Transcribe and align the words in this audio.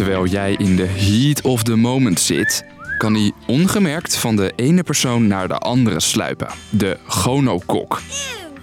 Terwijl 0.00 0.26
jij 0.26 0.54
in 0.58 0.76
de 0.76 0.86
heat 0.86 1.42
of 1.42 1.62
the 1.62 1.76
moment 1.76 2.20
zit, 2.20 2.64
kan 2.98 3.14
hij 3.14 3.32
ongemerkt 3.46 4.16
van 4.16 4.36
de 4.36 4.52
ene 4.56 4.82
persoon 4.82 5.26
naar 5.26 5.48
de 5.48 5.58
andere 5.58 6.00
sluipen. 6.00 6.48
De 6.70 6.98
gonokok. 7.06 8.00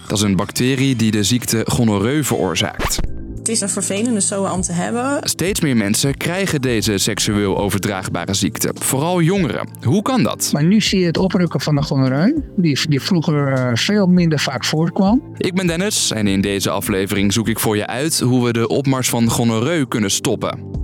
Dat 0.08 0.18
is 0.18 0.24
een 0.24 0.36
bacterie 0.36 0.96
die 0.96 1.12
de 1.12 1.24
ziekte 1.24 1.66
gonoreu 1.68 2.24
veroorzaakt. 2.24 3.00
Het 3.38 3.48
is 3.48 3.62
een 3.62 3.70
vervelende 3.70 4.20
SOA 4.20 4.54
om 4.54 4.62
te 4.62 4.72
hebben. 4.72 5.20
Steeds 5.22 5.62
meer 5.62 5.78
mensen 5.78 6.18
krijgen 6.18 6.62
deze 6.62 6.98
seksueel 6.98 7.58
overdraagbare 7.58 8.34
ziekte. 8.34 8.72
Vooral 8.76 9.22
jongeren. 9.22 9.70
Hoe 9.84 10.02
kan 10.02 10.24
dat? 10.24 10.50
Maar 10.54 10.64
nu 10.64 10.82
zie 10.82 11.00
je 11.00 11.06
het 11.06 11.18
oprukken 11.18 11.62
van 11.62 11.76
de 11.76 11.82
gonoreu, 11.82 12.44
die, 12.56 12.80
die 12.90 13.02
vroeger 13.02 13.54
eh, 13.54 13.72
veel 13.74 14.08
minder 14.08 14.40
vaak 14.40 14.66
voorkwam. 14.66 15.22
Ik 15.38 15.54
ben 15.54 15.68
Dennis 15.68 16.12
en 16.12 16.28
in 16.28 16.42
deze 16.42 16.70
aflevering 16.70 17.34
zoek 17.34 17.48
ik 17.48 17.60
voor 17.60 17.78
je 17.78 17.88
uit 17.88 18.20
hoe 18.20 18.46
we 18.46 18.54
de 18.54 18.68
opmars 18.68 19.10
van 19.10 19.30
gonoreu 19.30 19.86
kunnen 19.88 20.12
stoppen. 20.12 20.77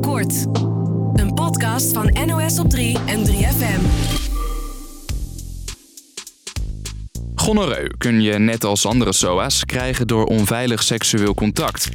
Kort. 0.00 0.46
Een 1.14 1.34
podcast 1.34 1.92
van 1.92 2.16
NOS 2.26 2.58
op 2.58 2.70
3 2.70 2.98
en 3.06 3.26
3FM. 3.26 3.80
Gonoreu 7.34 7.88
kun 7.98 8.22
je 8.22 8.38
net 8.38 8.64
als 8.64 8.86
andere 8.86 9.12
SOA's 9.12 9.64
krijgen 9.64 10.06
door 10.06 10.24
onveilig 10.24 10.82
seksueel 10.82 11.34
contact. 11.34 11.88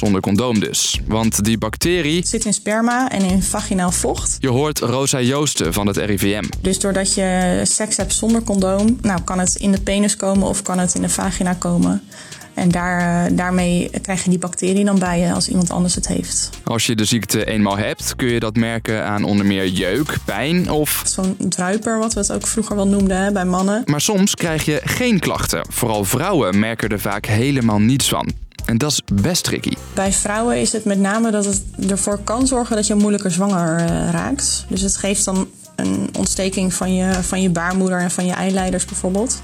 Zonder 0.00 0.20
condoom 0.20 0.60
dus. 0.60 1.00
Want 1.06 1.44
die 1.44 1.58
bacterie. 1.58 2.26
Zit 2.26 2.44
in 2.44 2.54
sperma 2.54 3.10
en 3.10 3.22
in 3.22 3.42
vaginaal 3.42 3.90
vocht. 3.90 4.36
Je 4.38 4.48
hoort 4.48 4.78
Rosa 4.78 5.20
Joosten 5.20 5.72
van 5.72 5.86
het 5.86 5.96
RIVM. 5.96 6.44
Dus 6.60 6.78
doordat 6.78 7.14
je 7.14 7.60
seks 7.64 7.96
hebt 7.96 8.14
zonder 8.14 8.42
condoom, 8.42 8.98
nou, 9.00 9.20
kan 9.22 9.38
het 9.38 9.54
in 9.54 9.72
de 9.72 9.80
penis 9.80 10.16
komen 10.16 10.48
of 10.48 10.62
kan 10.62 10.78
het 10.78 10.94
in 10.94 11.02
de 11.02 11.08
vagina 11.08 11.52
komen. 11.54 12.02
En 12.54 12.70
daar, 12.70 13.26
eh, 13.26 13.36
daarmee 13.36 13.90
krijg 14.02 14.24
je 14.24 14.30
die 14.30 14.38
bacterie 14.38 14.84
dan 14.84 14.98
bij 14.98 15.20
je 15.20 15.32
als 15.32 15.48
iemand 15.48 15.70
anders 15.70 15.94
het 15.94 16.08
heeft. 16.08 16.50
Als 16.64 16.86
je 16.86 16.94
de 16.94 17.04
ziekte 17.04 17.44
eenmaal 17.44 17.76
hebt, 17.76 18.16
kun 18.16 18.28
je 18.28 18.40
dat 18.40 18.56
merken 18.56 19.04
aan 19.04 19.24
onder 19.24 19.46
meer 19.46 19.68
jeuk, 19.68 20.16
pijn 20.24 20.70
of. 20.70 21.02
Zo'n 21.06 21.36
druiper, 21.38 21.98
wat 21.98 22.14
we 22.14 22.20
het 22.20 22.32
ook 22.32 22.46
vroeger 22.46 22.76
wel 22.76 22.86
noemden 22.86 23.16
hè, 23.16 23.32
bij 23.32 23.44
mannen. 23.44 23.82
Maar 23.84 24.00
soms 24.00 24.34
krijg 24.34 24.64
je 24.64 24.80
geen 24.84 25.18
klachten. 25.18 25.66
Vooral 25.68 26.04
vrouwen 26.04 26.58
merken 26.58 26.88
er 26.88 27.00
vaak 27.00 27.26
helemaal 27.26 27.78
niets 27.78 28.08
van. 28.08 28.48
En 28.70 28.78
dat 28.78 28.90
is 28.90 29.02
best 29.14 29.44
tricky. 29.44 29.72
Bij 29.94 30.12
vrouwen 30.12 30.60
is 30.60 30.72
het 30.72 30.84
met 30.84 30.98
name 30.98 31.30
dat 31.30 31.44
het 31.44 31.62
ervoor 31.90 32.18
kan 32.18 32.46
zorgen 32.46 32.76
dat 32.76 32.86
je 32.86 32.94
moeilijker 32.94 33.30
zwanger 33.30 33.76
eh, 33.76 34.10
raakt. 34.10 34.64
Dus 34.68 34.80
het 34.80 34.96
geeft 34.96 35.24
dan 35.24 35.48
een 35.76 36.08
ontsteking 36.18 36.74
van 36.74 36.94
je, 36.94 37.12
van 37.22 37.42
je 37.42 37.50
baarmoeder 37.50 38.00
en 38.00 38.10
van 38.10 38.26
je 38.26 38.32
eileiders 38.32 38.84
bijvoorbeeld. 38.84 39.40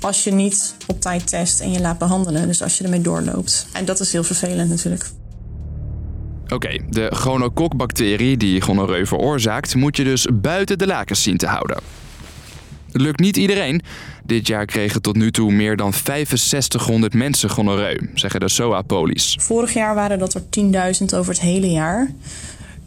Als 0.00 0.24
je 0.24 0.32
niet 0.32 0.74
op 0.86 1.00
tijd 1.00 1.26
test 1.26 1.60
en 1.60 1.72
je 1.72 1.80
laat 1.80 1.98
behandelen. 1.98 2.46
Dus 2.46 2.62
als 2.62 2.78
je 2.78 2.84
ermee 2.84 3.00
doorloopt. 3.00 3.66
En 3.72 3.84
dat 3.84 4.00
is 4.00 4.12
heel 4.12 4.24
vervelend 4.24 4.70
natuurlijk. 4.70 5.10
Oké, 6.48 6.78
de 6.88 7.08
gonokokbacterie 7.14 8.36
die 8.36 8.60
gonoreu 8.60 9.06
veroorzaakt, 9.06 9.74
moet 9.74 9.96
je 9.96 10.04
dus 10.04 10.26
buiten 10.32 10.78
de 10.78 10.86
lakens 10.86 11.22
zien 11.22 11.36
te 11.36 11.46
houden. 11.46 11.76
Lukt 13.00 13.20
niet 13.20 13.36
iedereen. 13.36 13.82
Dit 14.24 14.46
jaar 14.46 14.66
kregen 14.66 15.02
tot 15.02 15.16
nu 15.16 15.30
toe 15.30 15.52
meer 15.52 15.76
dan 15.76 15.92
6500 15.92 17.14
mensen 17.14 17.50
gonoreu, 17.50 18.10
zeggen 18.14 18.40
de 18.40 18.48
SOA-polies. 18.48 19.36
Vorig 19.40 19.74
jaar 19.74 19.94
waren 19.94 20.18
dat 20.18 20.34
er 20.34 20.42
10.000 21.00 21.04
over 21.14 21.32
het 21.32 21.40
hele 21.40 21.70
jaar. 21.70 22.10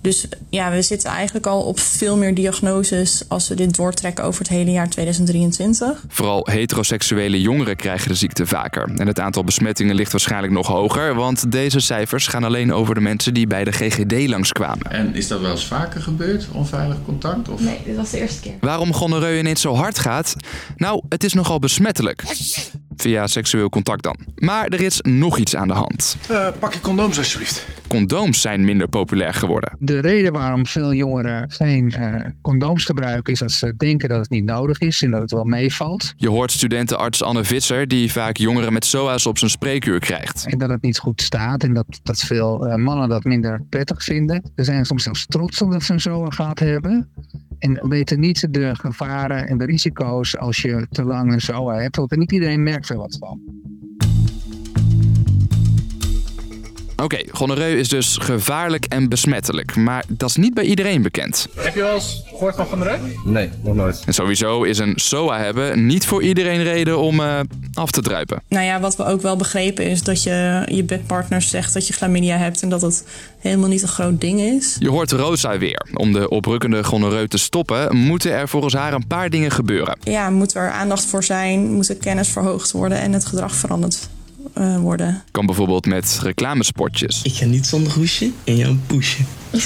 Dus 0.01 0.27
ja, 0.49 0.71
we 0.71 0.81
zitten 0.81 1.09
eigenlijk 1.09 1.45
al 1.45 1.61
op 1.61 1.79
veel 1.79 2.17
meer 2.17 2.33
diagnoses 2.33 3.23
als 3.27 3.47
we 3.47 3.55
dit 3.55 3.75
doortrekken 3.75 4.23
over 4.23 4.39
het 4.39 4.49
hele 4.49 4.71
jaar 4.71 4.89
2023. 4.89 6.03
Vooral 6.07 6.47
heteroseksuele 6.51 7.41
jongeren 7.41 7.75
krijgen 7.75 8.07
de 8.07 8.15
ziekte 8.15 8.45
vaker. 8.45 8.91
En 8.95 9.07
het 9.07 9.19
aantal 9.19 9.43
besmettingen 9.43 9.95
ligt 9.95 10.11
waarschijnlijk 10.11 10.53
nog 10.53 10.67
hoger, 10.67 11.15
want 11.15 11.51
deze 11.51 11.79
cijfers 11.79 12.27
gaan 12.27 12.43
alleen 12.43 12.73
over 12.73 12.95
de 12.95 13.01
mensen 13.01 13.33
die 13.33 13.47
bij 13.47 13.63
de 13.63 13.71
GGD 13.71 14.27
langskwamen. 14.27 14.91
En 14.91 15.15
is 15.15 15.27
dat 15.27 15.39
wel 15.39 15.51
eens 15.51 15.65
vaker 15.65 16.01
gebeurd, 16.01 16.47
onveilig 16.51 16.97
contact? 17.05 17.49
Of? 17.49 17.59
Nee, 17.59 17.77
dit 17.85 17.95
was 17.95 18.09
de 18.09 18.19
eerste 18.19 18.41
keer. 18.41 18.53
Waarom 18.59 18.93
gonoreu 18.93 19.37
ineens 19.37 19.61
zo 19.61 19.75
hard 19.75 19.99
gaat? 19.99 20.35
Nou, 20.75 21.01
het 21.09 21.23
is 21.23 21.33
nogal 21.33 21.59
besmettelijk. 21.59 22.23
Via 22.95 23.27
seksueel 23.27 23.69
contact 23.69 24.03
dan. 24.03 24.15
Maar 24.35 24.67
er 24.67 24.81
is 24.81 25.01
nog 25.01 25.37
iets 25.37 25.55
aan 25.55 25.67
de 25.67 25.73
hand. 25.73 26.17
Uh, 26.31 26.47
pak 26.59 26.73
je 26.73 26.79
condooms 26.79 27.17
alsjeblieft. 27.17 27.65
Condooms 27.89 28.41
zijn 28.41 28.65
minder 28.65 28.87
populair 28.87 29.33
geworden. 29.33 29.75
De 29.79 29.99
reden 29.99 30.33
waarom 30.33 30.65
veel 30.65 30.93
jongeren 30.93 31.51
geen 31.51 31.93
uh, 31.99 32.15
condooms 32.41 32.85
gebruiken 32.85 33.33
is 33.33 33.39
dat 33.39 33.51
ze 33.51 33.73
denken 33.77 34.09
dat 34.09 34.19
het 34.19 34.29
niet 34.29 34.43
nodig 34.43 34.79
is 34.79 35.01
en 35.01 35.11
dat 35.11 35.21
het 35.21 35.31
wel 35.31 35.43
meevalt. 35.43 36.13
Je 36.17 36.29
hoort 36.29 36.51
studentenarts 36.51 37.23
Anne 37.23 37.43
Visser 37.43 37.87
die 37.87 38.11
vaak 38.11 38.37
jongeren 38.37 38.73
met 38.73 38.85
SOA's 38.85 39.25
op 39.25 39.37
zijn 39.37 39.51
spreekuur 39.51 39.99
krijgt. 39.99 40.45
En 40.45 40.57
dat 40.57 40.69
het 40.69 40.81
niet 40.81 40.97
goed 40.97 41.21
staat 41.21 41.63
en 41.63 41.73
dat, 41.73 41.99
dat 42.03 42.19
veel 42.19 42.67
uh, 42.67 42.75
mannen 42.75 43.09
dat 43.09 43.23
minder 43.23 43.61
prettig 43.69 44.03
vinden. 44.03 44.51
Er 44.55 44.65
zijn 44.65 44.85
soms 44.85 45.03
zelfs 45.03 45.25
trots 45.25 45.61
omdat 45.61 45.83
ze 45.83 45.93
een 45.93 45.99
SOA 45.99 46.29
gehad 46.29 46.59
hebben. 46.59 47.09
En 47.59 47.87
weten 47.89 48.19
niet 48.19 48.53
de 48.53 48.75
gevaren 48.75 49.47
en 49.47 49.57
de 49.57 49.65
risico's 49.65 50.37
als 50.37 50.61
je 50.61 50.87
te 50.91 51.03
lang 51.03 51.33
een 51.33 51.41
SOA 51.41 51.75
hebt. 51.75 51.95
Want 51.95 52.15
niet 52.15 52.31
iedereen 52.31 52.63
merkt 52.63 52.89
er 52.89 52.97
wat 52.97 53.17
van. 53.19 53.58
Oké, 57.03 57.15
okay, 57.15 57.27
gonoreu 57.31 57.77
is 57.77 57.89
dus 57.89 58.17
gevaarlijk 58.17 58.85
en 58.85 59.09
besmettelijk, 59.09 59.75
maar 59.75 60.03
dat 60.07 60.29
is 60.29 60.35
niet 60.35 60.53
bij 60.53 60.63
iedereen 60.63 61.01
bekend. 61.01 61.47
Heb 61.55 61.75
je 61.75 61.81
wel 61.81 61.93
eens 61.93 62.23
gehoord 62.25 62.55
van 62.55 62.65
gonoreu? 62.65 62.97
Nee, 63.25 63.49
nog 63.63 63.75
nooit. 63.75 64.03
En 64.05 64.13
sowieso 64.13 64.63
is 64.63 64.77
een 64.77 64.93
SOA 64.95 65.39
hebben 65.39 65.85
niet 65.85 66.05
voor 66.05 66.23
iedereen 66.23 66.63
reden 66.63 66.99
om 66.99 67.19
uh, 67.19 67.39
af 67.73 67.91
te 67.91 68.01
druipen. 68.01 68.41
Nou 68.47 68.65
ja, 68.65 68.79
wat 68.79 68.95
we 68.95 69.05
ook 69.05 69.21
wel 69.21 69.35
begrepen 69.35 69.85
is 69.85 70.03
dat 70.03 70.23
je 70.23 70.63
je 70.71 70.83
bedpartner 70.83 71.41
zegt 71.41 71.73
dat 71.73 71.87
je 71.87 71.93
chlamydia 71.93 72.37
hebt 72.37 72.61
en 72.61 72.69
dat 72.69 72.81
het 72.81 73.05
helemaal 73.39 73.69
niet 73.69 73.81
een 73.81 73.87
groot 73.87 74.21
ding 74.21 74.39
is. 74.39 74.75
Je 74.79 74.89
hoort 74.89 75.11
Rosa 75.11 75.57
weer. 75.57 75.87
Om 75.93 76.13
de 76.13 76.29
oprukkende 76.29 76.83
gonoreu 76.83 77.27
te 77.27 77.37
stoppen, 77.37 77.97
moeten 77.97 78.31
er 78.31 78.49
volgens 78.49 78.73
haar 78.73 78.93
een 78.93 79.07
paar 79.07 79.29
dingen 79.29 79.51
gebeuren. 79.51 79.97
Ja, 80.03 80.29
moet 80.29 80.55
er 80.55 80.71
aandacht 80.71 81.05
voor 81.05 81.23
zijn, 81.23 81.73
moet 81.73 81.87
de 81.87 81.97
kennis 81.97 82.29
verhoogd 82.29 82.71
worden 82.71 82.99
en 82.99 83.13
het 83.13 83.25
gedrag 83.25 83.55
veranderd 83.55 84.09
uh, 84.57 84.77
worden. 84.77 85.23
Kan 85.31 85.45
bijvoorbeeld 85.45 85.85
met 85.85 86.19
reclamespotjes. 86.23 87.21
Ik 87.23 87.33
ga 87.33 87.45
niet 87.45 87.67
zonder 87.67 87.93
hoesje 87.93 88.31
en 88.43 88.55
jou 88.55 88.71
een 88.71 88.81
poesje. 88.87 89.23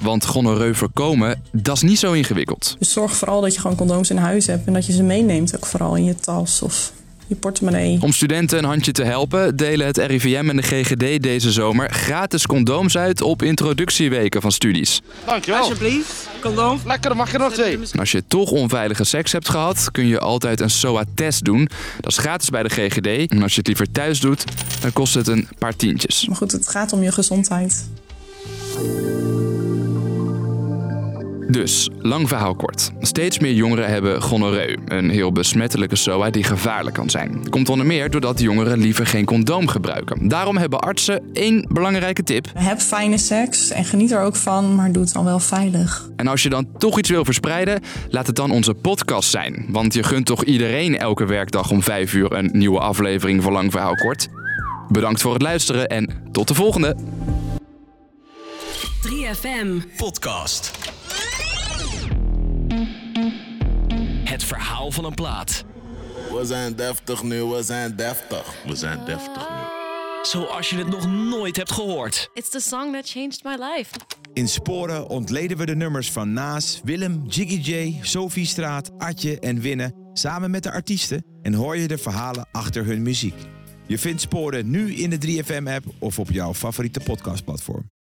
Want 0.00 0.26
gonoreu 0.26 0.74
voorkomen, 0.74 1.42
dat 1.52 1.76
is 1.76 1.82
niet 1.82 1.98
zo 1.98 2.12
ingewikkeld. 2.12 2.76
Dus 2.78 2.92
zorg 2.92 3.16
vooral 3.16 3.40
dat 3.40 3.54
je 3.54 3.60
gewoon 3.60 3.76
condooms 3.76 4.10
in 4.10 4.16
huis 4.16 4.46
hebt 4.46 4.66
en 4.66 4.72
dat 4.72 4.86
je 4.86 4.92
ze 4.92 5.02
meeneemt, 5.02 5.56
ook 5.56 5.66
vooral 5.66 5.96
in 5.96 6.04
je 6.04 6.14
tas 6.14 6.62
of 6.62 6.92
je 7.28 7.34
portemonnee. 7.34 7.98
Om 8.00 8.12
studenten 8.12 8.58
een 8.58 8.64
handje 8.64 8.92
te 8.92 9.04
helpen, 9.04 9.56
delen 9.56 9.86
het 9.86 9.96
RIVM 9.96 10.48
en 10.48 10.56
de 10.56 10.62
GGD 10.62 11.22
deze 11.22 11.52
zomer 11.52 11.90
gratis 11.90 12.46
condooms 12.46 12.96
uit 12.96 13.20
op 13.20 13.42
introductieweken 13.42 14.40
van 14.40 14.52
studies. 14.52 15.00
Dankjewel. 15.26 15.60
Alsjeblieft, 15.60 16.28
condoom. 16.40 16.80
Lekker, 16.84 17.08
dan 17.08 17.16
mag 17.16 17.32
je 17.32 17.38
nog 17.38 17.52
twee. 17.52 17.78
En 17.92 17.98
als 17.98 18.12
je 18.12 18.22
toch 18.26 18.50
onveilige 18.50 19.04
seks 19.04 19.32
hebt 19.32 19.48
gehad, 19.48 19.88
kun 19.90 20.06
je 20.06 20.18
altijd 20.18 20.60
een 20.60 20.70
SOA-test 20.70 21.44
doen. 21.44 21.68
Dat 22.00 22.12
is 22.12 22.18
gratis 22.18 22.50
bij 22.50 22.62
de 22.62 22.68
GGD. 22.68 23.30
En 23.30 23.42
als 23.42 23.52
je 23.52 23.58
het 23.58 23.66
liever 23.66 23.90
thuis 23.92 24.20
doet, 24.20 24.44
dan 24.80 24.92
kost 24.92 25.14
het 25.14 25.26
een 25.26 25.48
paar 25.58 25.76
tientjes. 25.76 26.26
Maar 26.26 26.36
goed, 26.36 26.52
het 26.52 26.68
gaat 26.68 26.92
om 26.92 27.02
je 27.02 27.12
gezondheid. 27.12 27.88
Dus, 31.50 31.88
lang 31.98 32.28
verhaal 32.28 32.54
kort. 32.54 32.90
Steeds 33.00 33.38
meer 33.38 33.52
jongeren 33.52 33.88
hebben 33.88 34.22
gonoreu, 34.22 34.76
een 34.86 35.10
heel 35.10 35.32
besmettelijke 35.32 35.96
SOA 35.96 36.30
die 36.30 36.44
gevaarlijk 36.44 36.96
kan 36.96 37.10
zijn. 37.10 37.48
Komt 37.50 37.68
onder 37.68 37.86
meer 37.86 38.10
doordat 38.10 38.40
jongeren 38.40 38.78
liever 38.78 39.06
geen 39.06 39.24
condoom 39.24 39.66
gebruiken. 39.66 40.28
Daarom 40.28 40.56
hebben 40.56 40.80
artsen 40.80 41.22
één 41.32 41.66
belangrijke 41.68 42.22
tip. 42.22 42.46
Heb 42.54 42.78
fijne 42.78 43.18
seks 43.18 43.70
en 43.70 43.84
geniet 43.84 44.10
er 44.10 44.20
ook 44.20 44.36
van, 44.36 44.74
maar 44.74 44.92
doe 44.92 45.02
het 45.02 45.12
dan 45.12 45.24
wel 45.24 45.38
veilig. 45.38 46.08
En 46.16 46.26
als 46.26 46.42
je 46.42 46.48
dan 46.48 46.68
toch 46.78 46.98
iets 46.98 47.10
wil 47.10 47.24
verspreiden, 47.24 47.80
laat 48.10 48.26
het 48.26 48.36
dan 48.36 48.50
onze 48.50 48.74
podcast 48.74 49.30
zijn. 49.30 49.66
Want 49.68 49.94
je 49.94 50.02
gunt 50.02 50.26
toch 50.26 50.44
iedereen 50.44 50.98
elke 50.98 51.24
werkdag 51.24 51.70
om 51.70 51.82
5 51.82 52.14
uur 52.14 52.32
een 52.32 52.50
nieuwe 52.52 52.78
aflevering 52.78 53.42
van 53.42 53.52
Lang 53.52 53.72
Verhaal 53.72 53.94
Kort. 53.94 54.28
Bedankt 54.88 55.20
voor 55.20 55.32
het 55.32 55.42
luisteren 55.42 55.86
en 55.86 56.28
tot 56.32 56.48
de 56.48 56.54
volgende. 56.54 56.96
3FM 59.08 59.96
Podcast. 59.96 60.70
Verhaal 64.48 64.90
van 64.90 65.04
een 65.04 65.14
plaat. 65.14 65.64
We 66.30 66.44
zijn 66.44 66.76
deftig 66.76 67.22
nu, 67.22 67.42
we 67.42 67.62
zijn 67.62 67.96
deftig. 67.96 68.54
We 68.66 68.76
zijn 68.76 69.04
deftig 69.04 69.48
nu. 69.48 69.56
Zoals 70.22 70.70
je 70.70 70.76
het 70.76 70.88
nog 70.88 71.06
nooit 71.06 71.56
hebt 71.56 71.72
gehoord. 71.72 72.30
It's 72.34 72.48
the 72.48 72.60
song 72.60 72.92
that 72.92 73.10
changed 73.10 73.44
my 73.44 73.56
life. 73.74 73.94
In 74.32 74.48
Sporen 74.48 75.08
ontleden 75.08 75.56
we 75.56 75.66
de 75.66 75.76
nummers 75.76 76.12
van 76.12 76.32
Naas, 76.32 76.80
Willem, 76.84 77.24
Jiggy 77.26 77.70
J, 77.70 77.98
Sophie 78.02 78.46
Straat, 78.46 78.90
Atje 78.98 79.40
en 79.40 79.60
Winne 79.60 79.94
samen 80.12 80.50
met 80.50 80.62
de 80.62 80.70
artiesten 80.70 81.24
en 81.42 81.54
hoor 81.54 81.76
je 81.76 81.88
de 81.88 81.98
verhalen 81.98 82.48
achter 82.52 82.84
hun 82.84 83.02
muziek. 83.02 83.34
Je 83.86 83.98
vindt 83.98 84.20
Sporen 84.20 84.70
nu 84.70 84.94
in 84.94 85.10
de 85.10 85.42
3FM-app 85.42 85.84
of 85.98 86.18
op 86.18 86.30
jouw 86.30 86.54
favoriete 86.54 87.00
podcastplatform. 87.00 87.90